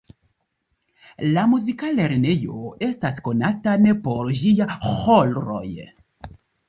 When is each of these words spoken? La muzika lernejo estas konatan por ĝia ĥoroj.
La 1.35 1.43
muzika 1.51 1.91
lernejo 1.99 2.63
estas 2.87 3.21
konatan 3.27 3.85
por 4.09 4.33
ĝia 4.41 4.71
ĥoroj. 4.89 5.65